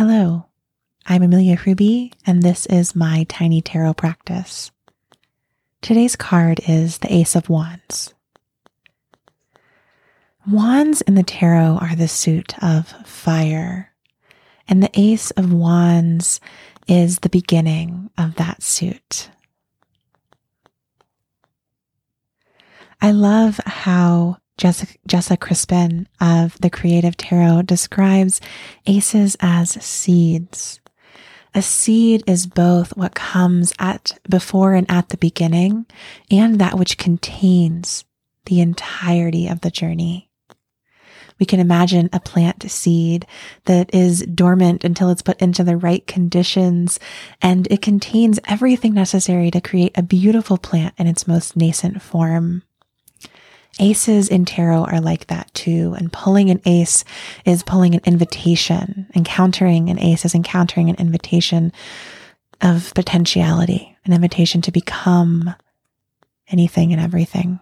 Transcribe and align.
Hello, 0.00 0.46
I'm 1.04 1.22
Amelia 1.22 1.58
Ruby, 1.66 2.14
and 2.26 2.42
this 2.42 2.64
is 2.64 2.96
my 2.96 3.26
tiny 3.28 3.60
tarot 3.60 3.92
practice. 3.92 4.70
Today's 5.82 6.16
card 6.16 6.58
is 6.66 6.96
the 6.96 7.12
Ace 7.12 7.36
of 7.36 7.50
Wands. 7.50 8.14
Wands 10.50 11.02
in 11.02 11.16
the 11.16 11.22
tarot 11.22 11.76
are 11.82 11.94
the 11.94 12.08
suit 12.08 12.54
of 12.64 12.88
fire, 13.06 13.92
and 14.66 14.82
the 14.82 14.90
Ace 14.94 15.32
of 15.32 15.52
Wands 15.52 16.40
is 16.88 17.18
the 17.18 17.28
beginning 17.28 18.08
of 18.16 18.36
that 18.36 18.62
suit. 18.62 19.28
I 23.02 23.10
love 23.10 23.60
how 23.66 24.38
Jessa, 24.60 25.40
Crispin 25.40 26.06
of 26.20 26.60
the 26.60 26.68
Creative 26.68 27.16
Tarot 27.16 27.62
describes 27.62 28.42
aces 28.86 29.36
as 29.40 29.70
seeds. 29.82 30.80
A 31.54 31.62
seed 31.62 32.22
is 32.26 32.46
both 32.46 32.94
what 32.96 33.14
comes 33.14 33.72
at 33.78 34.18
before 34.28 34.74
and 34.74 34.88
at 34.90 35.08
the 35.08 35.16
beginning 35.16 35.86
and 36.30 36.60
that 36.60 36.78
which 36.78 36.98
contains 36.98 38.04
the 38.44 38.60
entirety 38.60 39.48
of 39.48 39.62
the 39.62 39.70
journey. 39.70 40.28
We 41.38 41.46
can 41.46 41.58
imagine 41.58 42.10
a 42.12 42.20
plant 42.20 42.70
seed 42.70 43.26
that 43.64 43.94
is 43.94 44.20
dormant 44.26 44.84
until 44.84 45.08
it's 45.08 45.22
put 45.22 45.40
into 45.40 45.64
the 45.64 45.78
right 45.78 46.06
conditions 46.06 47.00
and 47.40 47.66
it 47.70 47.80
contains 47.80 48.38
everything 48.46 48.92
necessary 48.92 49.50
to 49.52 49.60
create 49.62 49.96
a 49.96 50.02
beautiful 50.02 50.58
plant 50.58 50.94
in 50.98 51.06
its 51.06 51.26
most 51.26 51.56
nascent 51.56 52.02
form. 52.02 52.62
Aces 53.78 54.28
in 54.28 54.44
tarot 54.44 54.84
are 54.84 55.00
like 55.00 55.28
that 55.28 55.52
too. 55.54 55.94
And 55.96 56.12
pulling 56.12 56.50
an 56.50 56.60
ace 56.64 57.04
is 57.44 57.62
pulling 57.62 57.94
an 57.94 58.02
invitation. 58.04 59.06
Encountering 59.14 59.88
an 59.88 59.98
ace 59.98 60.24
is 60.24 60.34
encountering 60.34 60.90
an 60.90 60.96
invitation 60.96 61.72
of 62.60 62.92
potentiality, 62.94 63.96
an 64.04 64.12
invitation 64.12 64.60
to 64.62 64.72
become 64.72 65.54
anything 66.48 66.92
and 66.92 67.00
everything. 67.00 67.60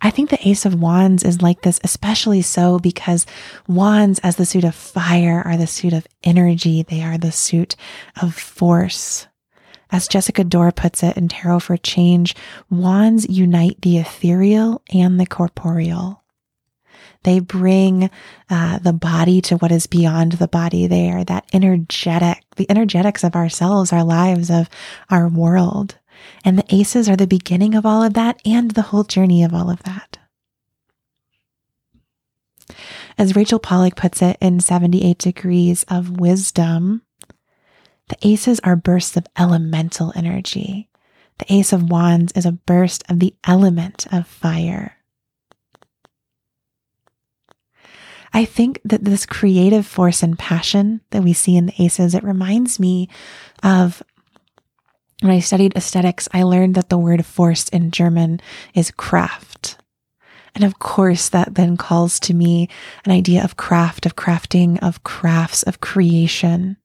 I 0.00 0.10
think 0.10 0.30
the 0.30 0.48
Ace 0.48 0.64
of 0.64 0.80
Wands 0.80 1.24
is 1.24 1.42
like 1.42 1.62
this, 1.62 1.80
especially 1.82 2.42
so 2.42 2.78
because 2.78 3.26
wands, 3.66 4.18
as 4.20 4.36
the 4.36 4.46
suit 4.46 4.64
of 4.64 4.74
fire, 4.74 5.42
are 5.44 5.56
the 5.56 5.66
suit 5.66 5.92
of 5.92 6.06
energy. 6.22 6.82
They 6.82 7.02
are 7.02 7.18
the 7.18 7.32
suit 7.32 7.76
of 8.20 8.34
force. 8.34 9.26
As 9.90 10.08
Jessica 10.08 10.44
Dore 10.44 10.72
puts 10.72 11.02
it 11.02 11.16
in 11.16 11.28
Tarot 11.28 11.60
for 11.60 11.76
Change, 11.76 12.34
wands 12.70 13.28
unite 13.28 13.80
the 13.80 13.98
ethereal 13.98 14.82
and 14.92 15.18
the 15.18 15.26
corporeal. 15.26 16.22
They 17.24 17.40
bring 17.40 18.10
uh, 18.48 18.78
the 18.78 18.92
body 18.92 19.40
to 19.42 19.56
what 19.56 19.72
is 19.72 19.86
beyond 19.86 20.32
the 20.32 20.48
body. 20.48 20.86
They 20.86 21.10
are 21.10 21.24
that 21.24 21.48
energetic, 21.52 22.44
the 22.56 22.70
energetics 22.70 23.24
of 23.24 23.34
ourselves, 23.34 23.92
our 23.92 24.04
lives, 24.04 24.50
of 24.50 24.68
our 25.10 25.28
world. 25.28 25.98
And 26.44 26.58
the 26.58 26.74
aces 26.74 27.08
are 27.08 27.16
the 27.16 27.26
beginning 27.26 27.74
of 27.74 27.86
all 27.86 28.02
of 28.02 28.14
that 28.14 28.40
and 28.44 28.72
the 28.72 28.82
whole 28.82 29.04
journey 29.04 29.42
of 29.42 29.54
all 29.54 29.70
of 29.70 29.82
that. 29.82 30.18
As 33.16 33.34
Rachel 33.34 33.58
Pollack 33.58 33.96
puts 33.96 34.22
it 34.22 34.36
in 34.40 34.60
78 34.60 35.18
Degrees 35.18 35.84
of 35.88 36.20
Wisdom, 36.20 37.02
the 38.08 38.16
aces 38.22 38.60
are 38.60 38.76
bursts 38.76 39.16
of 39.16 39.26
elemental 39.36 40.12
energy. 40.16 40.88
The 41.38 41.52
ace 41.52 41.72
of 41.72 41.90
wands 41.90 42.32
is 42.32 42.46
a 42.46 42.52
burst 42.52 43.04
of 43.08 43.20
the 43.20 43.34
element 43.44 44.06
of 44.12 44.26
fire. 44.26 44.96
I 48.32 48.44
think 48.44 48.80
that 48.84 49.04
this 49.04 49.24
creative 49.24 49.86
force 49.86 50.22
and 50.22 50.38
passion 50.38 51.00
that 51.10 51.22
we 51.22 51.32
see 51.32 51.56
in 51.56 51.66
the 51.66 51.82
aces, 51.82 52.14
it 52.14 52.22
reminds 52.22 52.78
me 52.78 53.08
of 53.62 54.02
when 55.20 55.32
I 55.32 55.40
studied 55.40 55.74
aesthetics, 55.76 56.28
I 56.32 56.42
learned 56.42 56.74
that 56.74 56.90
the 56.90 56.98
word 56.98 57.24
force 57.24 57.68
in 57.70 57.90
German 57.90 58.40
is 58.74 58.90
Kraft. 58.90 59.78
And 60.54 60.64
of 60.64 60.78
course, 60.78 61.28
that 61.28 61.54
then 61.54 61.76
calls 61.76 62.20
to 62.20 62.34
me 62.34 62.68
an 63.04 63.12
idea 63.12 63.42
of 63.42 63.56
craft, 63.56 64.06
of 64.06 64.16
crafting, 64.16 64.78
of 64.82 65.04
crafts, 65.04 65.62
of 65.62 65.80
creation 65.80 66.76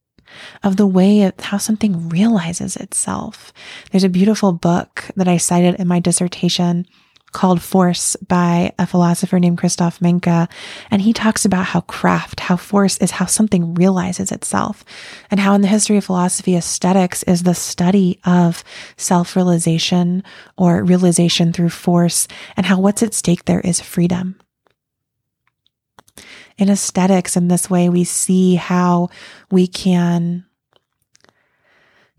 of 0.63 0.77
the 0.77 0.87
way 0.87 1.23
of 1.23 1.39
how 1.39 1.57
something 1.57 2.09
realizes 2.09 2.75
itself. 2.75 3.53
There's 3.91 4.03
a 4.03 4.09
beautiful 4.09 4.51
book 4.51 5.05
that 5.15 5.27
I 5.27 5.37
cited 5.37 5.75
in 5.75 5.87
my 5.87 5.99
dissertation 5.99 6.85
called 7.33 7.61
Force 7.61 8.15
by 8.15 8.73
a 8.79 8.87
philosopher 8.87 9.39
named 9.39 9.57
Christoph 9.57 9.99
Menke. 9.99 10.47
And 10.89 11.01
he 11.01 11.11
talks 11.11 11.43
about 11.43 11.65
how 11.65 11.81
craft, 11.81 12.39
how 12.39 12.55
force 12.55 12.97
is 12.99 13.11
how 13.11 13.25
something 13.25 13.73
realizes 13.73 14.31
itself, 14.31 14.85
and 15.29 15.39
how 15.39 15.53
in 15.55 15.61
the 15.61 15.67
history 15.67 15.97
of 15.97 16.05
philosophy, 16.05 16.55
aesthetics 16.55 17.23
is 17.23 17.43
the 17.43 17.55
study 17.55 18.19
of 18.23 18.63
self 18.95 19.35
realization 19.35 20.23
or 20.57 20.83
realization 20.83 21.51
through 21.51 21.69
force, 21.69 22.27
and 22.55 22.67
how 22.67 22.79
what's 22.79 23.03
at 23.03 23.13
stake 23.13 23.45
there 23.45 23.61
is 23.61 23.81
freedom 23.81 24.39
in 26.57 26.69
aesthetics 26.69 27.35
in 27.35 27.47
this 27.47 27.69
way, 27.69 27.89
we 27.89 28.03
see 28.03 28.55
how 28.55 29.09
we 29.51 29.67
can, 29.67 30.45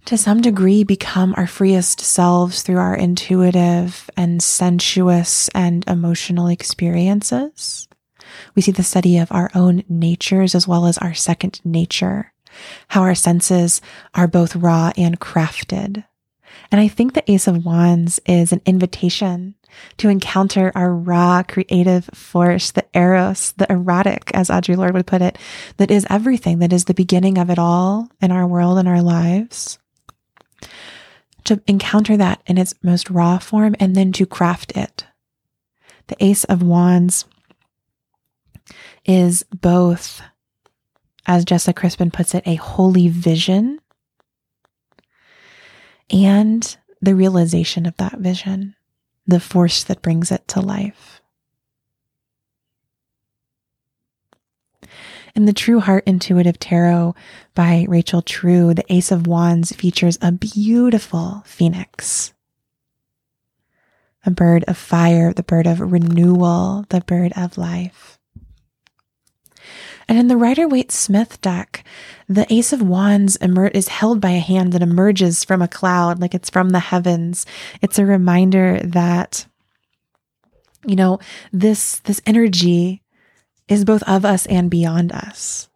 to 0.05 0.19
some 0.19 0.41
degree, 0.41 0.85
become 0.85 1.35
our 1.37 1.47
freest 1.47 2.01
selves 2.01 2.63
through 2.63 2.79
our 2.79 2.95
intuitive 2.95 4.11
and 4.17 4.43
sensuous 4.43 5.49
and 5.55 5.85
emotional 5.89 6.49
experiences. 6.49 7.89
We 8.55 8.63
see 8.63 8.73
the 8.73 8.83
study 8.83 9.19
of 9.19 9.31
our 9.31 9.51
own 9.55 9.85
natures 9.89 10.55
as 10.55 10.67
well 10.67 10.87
as 10.87 10.99
our 10.99 11.15
second 11.15 11.61
nature, 11.65 12.33
how 12.89 13.03
our 13.03 13.15
senses 13.15 13.81
are 14.15 14.27
both 14.27 14.57
raw 14.57 14.93
and 14.97 15.19
crafted. 15.21 16.05
And 16.71 16.81
I 16.81 16.89
think 16.89 17.15
the 17.15 17.31
Ace 17.31 17.47
of 17.47 17.65
Wands 17.65 18.21
is 18.27 18.53
an 18.53 18.61
invitation 18.67 19.55
to 19.99 20.09
encounter 20.09 20.73
our 20.75 20.95
raw 20.95 21.43
creative 21.43 22.07
force, 22.15 22.71
the 22.71 22.85
eros, 22.95 23.53
the 23.53 23.71
erotic, 23.71 24.31
as 24.35 24.49
Audre 24.49 24.77
Lorde 24.77 24.95
would 24.95 25.07
put 25.07 25.23
it, 25.23 25.39
that 25.77 25.91
is 25.91 26.07
everything, 26.11 26.59
that 26.59 26.73
is 26.73 26.85
the 26.85 26.95
beginning 26.95 27.39
of 27.39 27.51
it 27.51 27.59
all 27.59 28.09
in 28.21 28.33
our 28.33 28.47
world 28.47 28.79
and 28.79 28.89
our 28.89 29.03
lives. 29.03 29.79
To 31.45 31.61
encounter 31.67 32.17
that 32.17 32.43
in 32.47 32.59
its 32.59 32.75
most 32.83 33.11
raw 33.11 33.39
form 33.39 33.77
and 33.79 33.95
then 33.95 34.13
to 34.13 34.27
craft 34.27 34.77
it. 34.77 35.05
The 36.07 36.23
Ace 36.23 36.45
of 36.45 36.63
Wands 36.63 37.27
is 39.05 39.45
both, 39.53 40.23
as 41.27 41.45
Jessa 41.45 41.75
Crispin 41.75 42.11
puts 42.11 42.35
it, 42.35 42.43
a 42.47 42.55
holy 42.55 43.09
vision 43.09 43.81
and 46.11 46.77
the 47.01 47.15
realization 47.15 47.87
of 47.87 47.97
that 47.97 48.19
vision 48.19 48.75
the 49.27 49.41
force 49.41 49.85
that 49.85 50.03
brings 50.03 50.31
it 50.31 50.47
to 50.49 50.61
life. 50.61 51.21
In 55.35 55.47
the 55.47 55.53
True 55.53 55.81
Heart 55.81 56.05
Intuitive 56.07 56.61
Tarot 56.61 57.15
by 57.55 57.87
Rachel 57.89 58.23
True, 58.23 58.73
the 58.73 58.85
Ace 58.93 59.11
of 59.11 59.27
Wands 59.27 59.73
features 59.73 60.17
a 60.23 60.31
beautiful 60.31 61.43
phoenix, 61.45 62.33
a 64.25 64.31
bird 64.31 64.65
of 64.69 64.77
fire, 64.77 65.33
the 65.33 65.43
bird 65.43 65.67
of 65.67 65.81
renewal, 65.81 66.85
the 66.91 67.01
bird 67.01 67.33
of 67.37 67.59
life. 67.59 68.19
And 70.09 70.19
in 70.19 70.29
the 70.29 70.37
Rider 70.37 70.69
Waite 70.69 70.93
Smith 70.93 71.41
deck, 71.41 71.85
the 72.29 72.53
Ace 72.53 72.73
of 72.73 72.83
Wands 72.83 73.37
emer- 73.41 73.69
is 73.69 73.89
held 73.89 74.21
by 74.21 74.31
a 74.31 74.41
hand 74.41 74.73
that 74.73 74.83
emerges 74.83 75.45
from 75.45 75.63
a 75.63 75.69
cloud, 75.69 76.21
like 76.21 76.35
it's 76.35 76.51
from 76.51 76.71
the 76.71 76.81
heavens. 76.81 77.47
It's 77.81 77.99
a 77.99 78.05
reminder 78.05 78.81
that, 78.85 79.47
you 80.87 80.97
know, 80.97 81.19
this, 81.53 82.01
this 82.01 82.21
energy 82.27 83.03
is 83.69 83.85
both 83.85 84.03
of 84.03 84.25
us 84.25 84.47
and 84.47 84.71
beyond 84.71 85.13
us. 85.13 85.69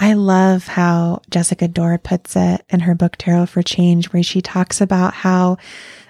I 0.00 0.12
love 0.12 0.68
how 0.68 1.22
Jessica 1.28 1.66
Dore 1.66 1.98
puts 1.98 2.36
it 2.36 2.64
in 2.68 2.80
her 2.80 2.94
book 2.94 3.16
Tarot 3.16 3.46
for 3.46 3.62
Change, 3.62 4.12
where 4.12 4.22
she 4.22 4.40
talks 4.40 4.80
about 4.80 5.12
how 5.12 5.56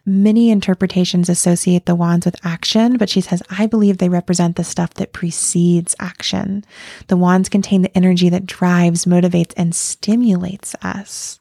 many 0.05 0.51
interpretations 0.51 1.29
associate 1.29 1.87
the 1.87 1.95
wands 1.95 2.27
with 2.27 2.45
action, 2.45 2.99
but 2.99 3.09
she 3.09 3.21
says, 3.21 3.43
I 3.51 3.67
believe 3.67 3.99
they 3.99 4.09
represent 4.09 4.57
the 4.57 4.65
stuff 4.65 4.95
that 4.95 5.13
precedes 5.13 5.97
action. 5.99 6.65
The 7.07 7.17
wands 7.17 7.49
contain 7.49 7.83
the 7.83 7.97
energy 7.97 8.29
that 8.29 8.47
drives, 8.47 9.07
motivates, 9.07 9.55
and 9.57 9.75
stimulates 9.75 10.75
us. 10.83 11.41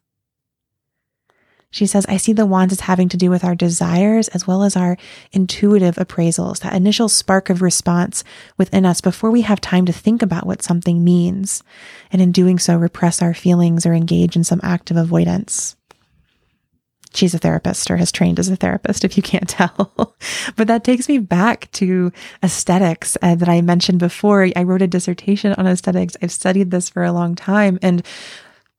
She 1.70 1.86
says, 1.86 2.06
I 2.08 2.16
see 2.18 2.32
the 2.32 2.46
wands 2.46 2.72
as 2.72 2.80
having 2.82 3.10
to 3.10 3.18
do 3.18 3.30
with 3.30 3.44
our 3.44 3.56
desires 3.56 4.30
as 4.30 4.48
well 4.48 4.64
as 4.64 4.78
our 4.78 4.98
intuitive 5.34 5.96
appraisals, 5.96 6.60
that 6.60 6.74
initial 6.74 7.10
spark 7.10 7.50
of 7.50 7.62
response 7.62 8.24
within 8.58 8.86
us 8.86 9.02
before 9.02 9.32
we 9.32 9.42
have 9.42 9.60
time 9.60 9.86
to 9.86 9.94
think 9.94 10.22
about 10.22 10.46
what 10.46 10.64
something 10.64 11.04
means. 11.04 11.64
And 12.12 12.22
in 12.22 12.32
doing 12.32 12.58
so, 12.58 12.78
repress 12.78 13.22
our 13.22 13.34
feelings 13.34 13.86
or 13.86 13.94
engage 13.94 14.36
in 14.36 14.44
some 14.46 14.62
act 14.64 14.92
of 14.92 14.98
avoidance. 14.98 15.76
she's 17.14 17.34
a 17.34 17.40
therapist 17.40 17.90
or 17.90 17.98
has 17.98 18.12
trained 18.12 18.40
as 18.40 18.50
a 18.50 18.56
therapist, 18.56 19.04
if 19.04 19.18
you 19.18 19.24
can't 19.24 19.50
tell. 19.60 20.16
but 20.56 20.68
that 20.68 20.84
takes 20.84 21.10
me 21.10 21.18
back 21.18 21.70
to 21.72 22.12
aesthetics 22.44 23.18
uh, 23.22 23.36
that 23.36 23.50
I 23.50 23.62
mentioned 23.62 24.00
before. 24.00 24.48
I 24.56 24.64
wrote 24.64 24.82
a 24.82 24.88
dissertation 24.88 25.54
on 25.54 25.68
aesthetics. 25.68 26.16
I've 26.22 26.32
studied 26.32 26.72
this 26.72 26.90
for 26.90 27.04
a 27.04 27.12
long 27.12 27.36
time. 27.36 27.80
And 27.82 28.06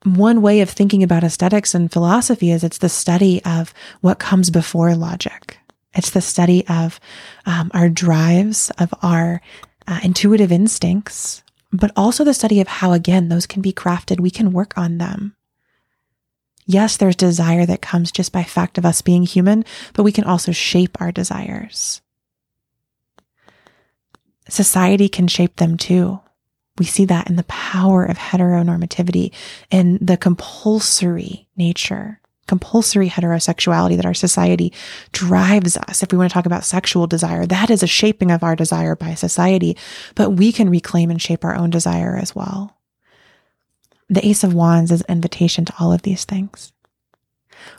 one 0.05 0.43
way 0.43 0.61
of 0.61 0.71
thinking 0.71 1.03
about 1.03 1.25
aesthetics 1.25 1.75
and 1.75 1.91
philosophy 1.91 2.51
is 2.51 2.63
it's 2.63 2.79
the 2.79 2.89
study 2.89 3.43
of 3.45 3.75
what 4.01 4.19
comes 4.19 4.51
before 4.51 4.95
logic. 4.95 5.59
It's 5.95 6.11
the 6.11 6.21
study 6.21 6.67
of 6.69 7.01
um, 7.47 7.71
our 7.75 7.89
drives, 7.89 8.71
of 8.79 8.95
our 9.03 9.41
uh, 9.87 10.01
intuitive 10.03 10.53
instincts, 10.53 11.43
but 11.73 11.91
also 11.97 12.25
the 12.25 12.35
study 12.35 12.61
of 12.61 12.69
how, 12.69 12.93
again, 12.93 13.29
those 13.29 13.47
can 13.47 13.63
be 13.63 13.73
crafted. 13.73 14.21
We 14.21 14.31
can 14.31 14.53
work 14.53 14.77
on 14.77 14.99
them. 14.99 15.35
Yes, 16.67 16.97
there's 16.99 17.17
desire 17.17 17.65
that 17.67 17.81
comes 17.81 18.13
just 18.13 18.31
by 18.31 18.45
fact 18.45 18.77
of 18.77 18.85
us 18.85 19.01
being 19.01 19.23
human, 19.25 19.65
but 19.95 20.03
we 20.03 20.13
can 20.13 20.25
also 20.25 20.53
shape 20.53 21.01
our 21.01 21.11
desires. 21.11 22.03
Society 24.49 25.09
can 25.09 25.29
shape 25.29 25.57
them 25.57 25.77
too. 25.77 26.21
We 26.79 26.85
see 26.85 27.05
that 27.07 27.29
in 27.29 27.37
the 27.37 27.45
power 27.45 28.05
of 28.05 28.19
heteronormativity 28.19 29.33
and 29.71 29.99
the 30.01 30.17
compulsory 30.17 31.49
nature, 31.57 32.21
compulsory 32.47 33.09
heterosexuality 33.09 33.97
that 33.97 34.07
our 34.07 34.15
society 34.15 34.73
drives 35.13 35.77
us. 35.77 36.03
If 36.03 36.13
we 36.13 36.19
want 36.19 36.31
to 36.31 36.35
talk 36.35 36.47
about 36.47 36.65
sexual 36.65 37.07
desire, 37.07 37.47
that 37.47 37.71
is 37.71 37.83
a 37.83 37.87
shaping 37.89 38.31
of 38.31 38.43
our 38.43 38.57
desire 38.57 38.97
by 38.97 39.15
society, 39.15 39.77
but 40.15 40.31
we 40.31 40.53
can 40.53 40.71
reclaim 40.71 41.11
and 41.11 41.21
shape 41.21 41.45
our 41.45 41.55
own 41.55 41.71
desire 41.71 42.17
as 42.17 42.35
well. 42.35 42.77
The 44.09 44.27
Ace 44.27 44.43
of 44.43 44.55
Wands 44.55 44.91
is 44.91 45.03
an 45.03 45.17
invitation 45.17 45.65
to 45.67 45.75
all 45.79 45.93
of 45.93 46.03
these 46.03 46.25
things. 46.25 46.73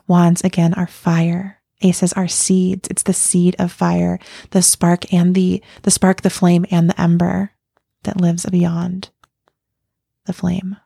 Wands, 0.08 0.42
again, 0.44 0.74
are 0.76 0.88
fire. 0.88 1.60
Aces 1.82 2.14
are 2.14 2.28
seeds. 2.28 2.90
It's 2.90 3.04
the 3.04 3.14
seed 3.14 3.56
of 3.58 3.72
fire, 3.72 4.20
the 4.52 4.62
spark 4.62 5.12
and 5.14 5.34
the, 5.34 5.64
the 5.84 5.92
spark, 5.92 6.22
the 6.22 6.30
flame 6.30 6.66
and 6.70 6.90
the 6.90 7.02
ember 7.02 7.54
that 8.04 8.22
lives 8.22 8.46
beyond 8.46 9.10
the 10.26 10.34
flame. 10.34 10.78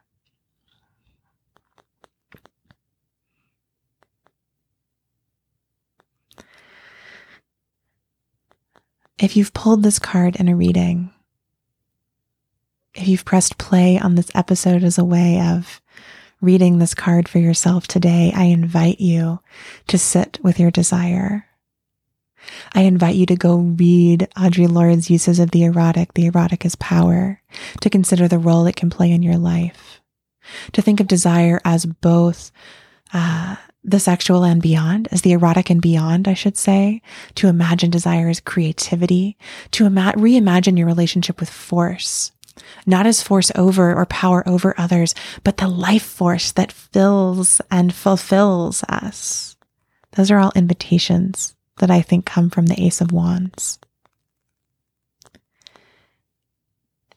If 9.19 9.38
you've 9.38 9.54
pulled 9.54 9.83
this 9.83 10.00
card 10.00 10.36
in 10.36 10.50
a 10.50 10.56
reading, 10.56 11.12
if 12.94 13.07
you've 13.07 13.25
pressed 13.25 13.57
play 13.57 13.98
on 13.98 14.16
this 14.16 14.30
episode 14.36 14.83
as 14.83 14.98
a 14.98 15.06
way 15.06 15.39
of 15.39 15.81
reading 16.42 16.77
this 16.77 16.94
card 16.94 17.30
for 17.30 17.39
yourself 17.39 17.88
today, 17.88 18.33
I 18.36 18.45
invite 18.45 19.00
you 19.00 19.39
to 19.88 19.98
sit 19.98 20.39
with 20.44 20.59
your 20.59 20.71
desire. 20.71 21.48
I 22.74 22.81
invite 22.81 23.16
you 23.16 23.25
to 23.28 23.36
go 23.36 23.57
read 23.57 24.28
Audre 24.36 24.69
Lorde's 24.69 25.10
uses 25.10 25.40
of 25.40 25.51
the 25.51 25.63
erotic. 25.63 26.13
The 26.13 26.25
erotic 26.25 26.66
is 26.66 26.75
power, 26.75 27.42
to 27.81 27.90
consider 27.90 28.28
the 28.28 28.40
role 28.40 28.66
it 28.66 28.75
can 28.75 28.90
play 28.90 29.12
in 29.12 29.24
your 29.24 29.38
life, 29.38 30.01
to 30.74 30.81
think 30.81 31.00
of 31.00 31.07
desire 31.07 31.60
as 31.63 31.86
both 31.86 32.51
uh, 33.13 33.56
the 33.84 34.00
sexual 34.00 34.44
and 34.44 34.62
beyond, 34.62 35.07
as 35.12 35.22
the 35.22 35.34
erotic 35.34 35.69
and 35.69 35.81
beyond, 35.81 36.28
I 36.28 36.34
should 36.34 36.57
say, 36.57 37.01
to 37.36 37.48
imagine 37.48 37.90
desire 37.90 38.30
as 38.30 38.40
creativity, 38.40 39.38
to 39.72 39.86
ima- 39.86 40.13
reimagine 40.16 40.78
your 40.78 40.88
relationship 40.88 41.40
with 41.40 41.50
force, 41.50 42.31
not 42.86 43.06
as 43.06 43.22
force 43.22 43.51
over 43.56 43.94
or 43.94 44.06
power 44.06 44.48
over 44.48 44.74
others, 44.78 45.13
but 45.44 45.57
the 45.57 45.68
life 45.68 46.04
force 46.04 46.51
that 46.54 46.72
fills 46.72 47.62
and 47.69 47.94
fulfills 47.94 48.84
us. 48.84 49.57
Those 50.13 50.31
are 50.31 50.40
all 50.40 50.54
invitations 50.56 51.56
that 51.78 51.92
I 51.92 52.02
think 52.02 52.25
come 52.25 52.50
from 52.50 52.68
the 52.68 52.81
Ace 52.81 53.02
of 53.02 53.12
Wands. 53.12 53.80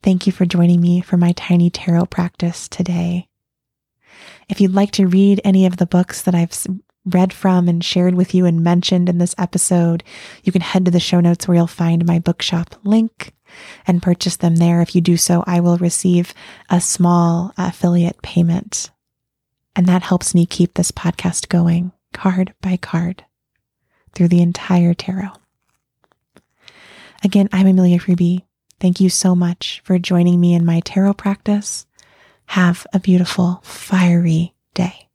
Thank 0.02 0.26
you 0.26 0.32
for 0.32 0.44
joining 0.44 0.80
me 0.80 1.00
for 1.00 1.16
my 1.16 1.32
tiny 1.32 1.68
tarot 1.68 2.06
practice 2.06 2.68
today. 2.68 3.28
If 4.48 4.60
you'd 4.60 4.74
like 4.74 4.92
to 4.92 5.08
read 5.08 5.40
any 5.44 5.66
of 5.66 5.78
the 5.78 5.86
books 5.86 6.22
that 6.22 6.34
I've 6.34 6.56
read 7.04 7.32
from 7.32 7.68
and 7.68 7.84
shared 7.84 8.14
with 8.14 8.34
you 8.34 8.46
and 8.46 8.62
mentioned 8.62 9.08
in 9.08 9.18
this 9.18 9.34
episode, 9.38 10.04
you 10.44 10.52
can 10.52 10.60
head 10.60 10.84
to 10.84 10.90
the 10.90 11.00
show 11.00 11.20
notes 11.20 11.46
where 11.46 11.56
you'll 11.56 11.66
find 11.66 12.06
my 12.06 12.18
bookshop 12.18 12.76
link 12.84 13.32
and 13.86 14.02
purchase 14.02 14.36
them 14.36 14.56
there. 14.56 14.80
If 14.80 14.94
you 14.94 15.00
do 15.00 15.16
so, 15.16 15.42
I 15.46 15.60
will 15.60 15.76
receive 15.78 16.34
a 16.70 16.80
small 16.80 17.52
affiliate 17.56 18.22
payment. 18.22 18.90
And 19.74 19.86
that 19.86 20.02
helps 20.02 20.34
me 20.34 20.46
keep 20.46 20.74
this 20.74 20.90
podcast 20.90 21.48
going 21.48 21.92
card 22.12 22.54
by 22.62 22.76
card 22.76 23.24
through 24.16 24.28
the 24.28 24.40
entire 24.40 24.94
tarot. 24.94 25.32
Again, 27.22 27.50
I'm 27.52 27.66
Amelia 27.66 28.00
Ruby. 28.08 28.46
Thank 28.80 28.98
you 28.98 29.10
so 29.10 29.34
much 29.34 29.82
for 29.84 29.98
joining 29.98 30.40
me 30.40 30.54
in 30.54 30.64
my 30.64 30.80
tarot 30.80 31.14
practice. 31.14 31.86
Have 32.46 32.86
a 32.94 32.98
beautiful, 32.98 33.60
fiery 33.62 34.54
day. 34.74 35.05